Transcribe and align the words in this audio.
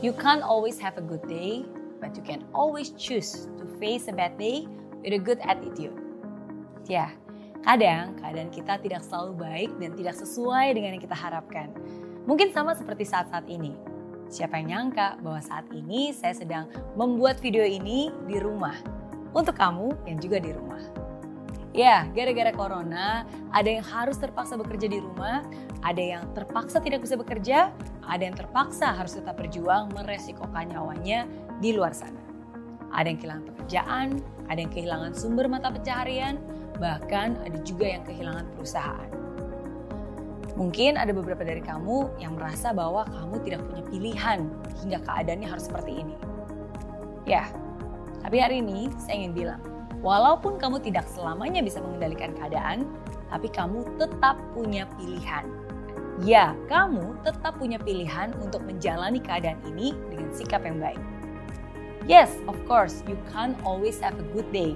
You 0.00 0.16
can't 0.16 0.40
always 0.40 0.80
have 0.80 0.96
a 0.96 1.04
good 1.04 1.20
day, 1.28 1.60
but 2.00 2.16
you 2.16 2.24
can 2.24 2.48
always 2.56 2.96
choose 2.96 3.52
to 3.60 3.68
face 3.76 4.08
a 4.08 4.16
bad 4.16 4.40
day 4.40 4.64
with 5.04 5.12
a 5.12 5.20
good 5.20 5.36
attitude. 5.44 5.92
Ya, 6.88 7.12
kadang 7.60 8.16
keadaan 8.16 8.48
kita 8.48 8.80
tidak 8.80 9.04
selalu 9.04 9.36
baik 9.36 9.70
dan 9.76 9.92
tidak 10.00 10.16
sesuai 10.16 10.72
dengan 10.72 10.96
yang 10.96 11.04
kita 11.04 11.12
harapkan. 11.12 11.68
Mungkin 12.24 12.48
sama 12.48 12.72
seperti 12.72 13.04
saat-saat 13.04 13.44
ini. 13.52 13.76
Siapa 14.32 14.56
yang 14.64 14.88
nyangka 14.88 15.20
bahwa 15.20 15.44
saat 15.44 15.68
ini 15.68 16.16
saya 16.16 16.32
sedang 16.32 16.72
membuat 16.96 17.36
video 17.44 17.60
ini 17.60 18.08
di 18.24 18.40
rumah. 18.40 18.80
Untuk 19.36 19.60
kamu 19.60 20.08
yang 20.08 20.16
juga 20.16 20.40
di 20.40 20.56
rumah. 20.56 20.80
Ya, 21.70 22.10
gara-gara 22.10 22.50
corona, 22.50 23.22
ada 23.54 23.70
yang 23.70 23.86
harus 23.86 24.18
terpaksa 24.18 24.58
bekerja 24.58 24.90
di 24.90 24.98
rumah, 24.98 25.46
ada 25.86 26.02
yang 26.02 26.26
terpaksa 26.34 26.82
tidak 26.82 27.06
bisa 27.06 27.14
bekerja, 27.14 27.70
ada 28.02 28.22
yang 28.26 28.34
terpaksa 28.34 28.90
harus 28.90 29.14
tetap 29.14 29.38
berjuang 29.38 29.86
meresikokan 29.94 30.66
nyawanya 30.66 31.30
di 31.62 31.70
luar 31.70 31.94
sana. 31.94 32.18
Ada 32.90 33.14
yang 33.14 33.18
kehilangan 33.22 33.46
pekerjaan, 33.54 34.06
ada 34.50 34.58
yang 34.58 34.72
kehilangan 34.74 35.12
sumber 35.14 35.46
mata 35.46 35.70
pencaharian, 35.70 36.42
bahkan 36.82 37.38
ada 37.46 37.62
juga 37.62 37.86
yang 37.86 38.02
kehilangan 38.02 38.50
perusahaan. 38.58 39.10
Mungkin 40.58 40.98
ada 40.98 41.14
beberapa 41.14 41.46
dari 41.46 41.62
kamu 41.62 42.18
yang 42.18 42.34
merasa 42.34 42.74
bahwa 42.74 43.06
kamu 43.06 43.46
tidak 43.46 43.62
punya 43.70 43.82
pilihan 43.86 44.38
hingga 44.82 44.98
keadaannya 45.06 45.46
harus 45.46 45.70
seperti 45.70 46.02
ini. 46.02 46.18
Ya, 47.30 47.46
tapi 48.26 48.42
hari 48.42 48.58
ini 48.58 48.90
saya 48.98 49.22
ingin 49.22 49.32
bilang, 49.38 49.62
Walaupun 50.00 50.56
kamu 50.56 50.80
tidak 50.80 51.04
selamanya 51.12 51.60
bisa 51.60 51.80
mengendalikan 51.84 52.32
keadaan, 52.32 52.88
tapi 53.28 53.52
kamu 53.52 53.84
tetap 54.00 54.40
punya 54.56 54.88
pilihan. 54.96 55.44
Ya, 56.24 56.52
kamu 56.68 57.20
tetap 57.24 57.56
punya 57.60 57.80
pilihan 57.80 58.32
untuk 58.40 58.64
menjalani 58.64 59.20
keadaan 59.20 59.60
ini 59.68 59.96
dengan 60.12 60.32
sikap 60.32 60.64
yang 60.64 60.80
baik. 60.80 61.00
Yes, 62.08 62.32
of 62.48 62.56
course, 62.64 63.04
you 63.04 63.16
can't 63.32 63.56
always 63.64 64.00
have 64.00 64.16
a 64.16 64.26
good 64.32 64.48
day. 64.52 64.72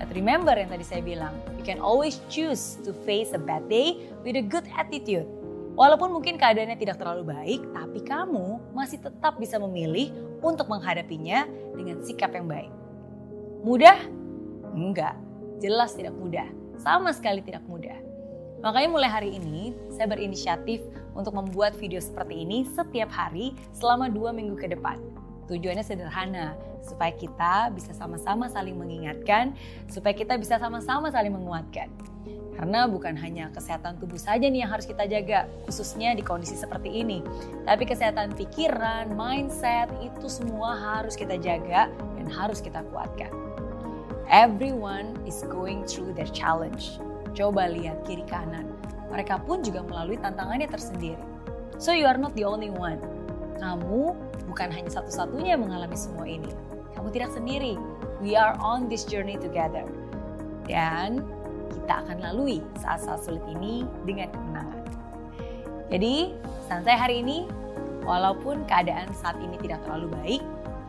But 0.00 0.12
remember 0.16 0.56
yang 0.56 0.72
tadi 0.72 0.84
saya 0.84 1.04
bilang, 1.04 1.36
you 1.56 1.64
can 1.64 1.78
always 1.78 2.24
choose 2.32 2.80
to 2.84 2.96
face 3.04 3.36
a 3.36 3.40
bad 3.40 3.68
day 3.68 4.08
with 4.24 4.40
a 4.40 4.44
good 4.44 4.64
attitude. 4.72 5.28
Walaupun 5.72 6.12
mungkin 6.12 6.36
keadaannya 6.36 6.76
tidak 6.76 7.00
terlalu 7.00 7.32
baik, 7.32 7.60
tapi 7.72 8.00
kamu 8.04 8.60
masih 8.76 9.00
tetap 9.00 9.40
bisa 9.40 9.56
memilih 9.56 10.12
untuk 10.44 10.68
menghadapinya 10.68 11.48
dengan 11.72 12.04
sikap 12.04 12.36
yang 12.36 12.44
baik. 12.44 12.72
Mudah? 13.64 13.96
Enggak, 14.72 15.16
jelas 15.60 15.92
tidak 15.92 16.16
mudah. 16.16 16.48
Sama 16.80 17.12
sekali 17.12 17.44
tidak 17.44 17.62
mudah. 17.68 17.94
Makanya 18.62 18.88
mulai 18.88 19.10
hari 19.10 19.30
ini, 19.36 19.74
saya 19.90 20.06
berinisiatif 20.08 20.80
untuk 21.12 21.34
membuat 21.34 21.76
video 21.76 21.98
seperti 21.98 22.46
ini 22.46 22.64
setiap 22.64 23.10
hari 23.10 23.52
selama 23.74 24.08
dua 24.08 24.30
minggu 24.30 24.54
ke 24.56 24.70
depan. 24.70 24.96
Tujuannya 25.50 25.82
sederhana, 25.82 26.54
supaya 26.80 27.10
kita 27.12 27.74
bisa 27.74 27.90
sama-sama 27.92 28.46
saling 28.46 28.78
mengingatkan, 28.78 29.52
supaya 29.90 30.14
kita 30.14 30.38
bisa 30.38 30.56
sama-sama 30.62 31.10
saling 31.10 31.34
menguatkan. 31.34 31.90
Karena 32.54 32.86
bukan 32.86 33.18
hanya 33.18 33.50
kesehatan 33.50 33.98
tubuh 33.98 34.20
saja 34.20 34.46
nih 34.46 34.62
yang 34.62 34.70
harus 34.70 34.86
kita 34.86 35.08
jaga, 35.10 35.50
khususnya 35.66 36.14
di 36.14 36.22
kondisi 36.22 36.54
seperti 36.54 37.02
ini. 37.02 37.18
Tapi 37.66 37.82
kesehatan 37.82 38.38
pikiran, 38.38 39.10
mindset, 39.18 39.90
itu 39.98 40.30
semua 40.30 40.78
harus 40.78 41.18
kita 41.18 41.34
jaga 41.40 41.90
dan 41.90 42.26
harus 42.30 42.62
kita 42.62 42.86
kuatkan. 42.94 43.32
Everyone 44.30 45.18
is 45.26 45.42
going 45.50 45.82
through 45.88 46.14
their 46.14 46.28
challenge. 46.30 46.98
Coba 47.32 47.66
lihat 47.72 48.06
kiri 48.06 48.22
kanan. 48.28 48.68
Mereka 49.10 49.42
pun 49.44 49.64
juga 49.64 49.82
melalui 49.82 50.20
tantangannya 50.20 50.68
tersendiri. 50.68 51.20
So 51.80 51.90
you 51.90 52.06
are 52.06 52.20
not 52.20 52.36
the 52.38 52.46
only 52.46 52.70
one. 52.70 53.00
Kamu 53.58 54.14
bukan 54.46 54.68
hanya 54.70 54.90
satu-satunya 54.92 55.56
yang 55.58 55.64
mengalami 55.64 55.96
semua 55.96 56.28
ini. 56.28 56.48
Kamu 56.94 57.10
tidak 57.10 57.32
sendiri. 57.34 57.74
We 58.22 58.38
are 58.38 58.54
on 58.62 58.86
this 58.86 59.02
journey 59.08 59.40
together. 59.40 59.82
Dan 60.68 61.24
kita 61.72 62.06
akan 62.06 62.22
lalui 62.22 62.62
saat-saat 62.78 63.26
sulit 63.26 63.42
ini 63.50 63.82
dengan 64.06 64.30
kemenangan. 64.30 64.82
Jadi, 65.90 66.32
santai 66.70 66.96
hari 66.96 67.20
ini, 67.20 67.44
walaupun 68.06 68.64
keadaan 68.64 69.10
saat 69.12 69.36
ini 69.42 69.58
tidak 69.60 69.82
terlalu 69.84 70.08
baik, 70.14 70.42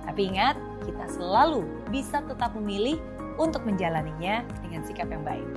tapi 0.07 0.31
ingat, 0.31 0.55
kita 0.83 1.05
selalu 1.11 1.63
bisa 1.91 2.23
tetap 2.23 2.55
memilih 2.55 2.99
untuk 3.37 3.65
menjalaninya 3.65 4.45
dengan 4.61 4.81
sikap 4.85 5.09
yang 5.09 5.25
baik. 5.25 5.47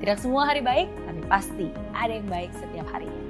Tidak 0.00 0.16
semua 0.16 0.48
hari 0.48 0.64
baik, 0.64 0.88
tapi 1.04 1.20
pasti 1.28 1.66
ada 1.92 2.12
yang 2.16 2.28
baik 2.28 2.50
setiap 2.56 2.88
harinya. 2.88 3.24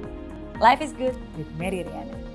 Life 0.62 0.84
is 0.84 0.94
good 0.94 1.16
with 1.34 1.50
Mary 1.58 1.82
Riana. 1.82 2.30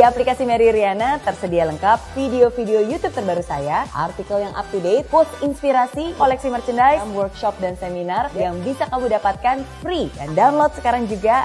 Di 0.00 0.08
aplikasi 0.08 0.48
Mary 0.48 0.72
Riana 0.72 1.20
tersedia 1.20 1.68
lengkap 1.68 2.16
video-video 2.16 2.80
YouTube 2.80 3.12
terbaru 3.12 3.44
saya, 3.44 3.84
artikel 3.92 4.40
yang 4.40 4.56
up 4.56 4.64
to 4.72 4.80
date, 4.80 5.04
quotes 5.12 5.28
inspirasi, 5.44 6.16
koleksi 6.16 6.48
merchandise, 6.48 7.04
workshop 7.12 7.52
dan 7.60 7.76
seminar 7.76 8.32
yang 8.32 8.56
bisa 8.64 8.88
kamu 8.88 9.12
dapatkan 9.12 9.60
free 9.84 10.08
dan 10.16 10.32
download 10.32 10.72
sekarang 10.72 11.04
juga 11.04 11.44